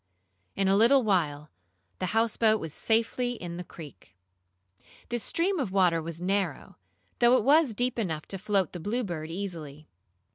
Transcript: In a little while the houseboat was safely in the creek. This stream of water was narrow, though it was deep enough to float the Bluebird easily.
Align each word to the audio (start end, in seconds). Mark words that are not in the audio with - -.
In 0.55 0.67
a 0.67 0.75
little 0.75 1.03
while 1.03 1.51
the 1.99 2.07
houseboat 2.07 2.59
was 2.59 2.73
safely 2.73 3.33
in 3.33 3.57
the 3.57 3.63
creek. 3.63 4.15
This 5.09 5.21
stream 5.21 5.59
of 5.59 5.71
water 5.71 6.01
was 6.01 6.19
narrow, 6.19 6.77
though 7.19 7.37
it 7.37 7.43
was 7.43 7.75
deep 7.75 7.99
enough 7.99 8.25
to 8.29 8.39
float 8.39 8.71
the 8.71 8.79
Bluebird 8.79 9.29
easily. 9.29 9.87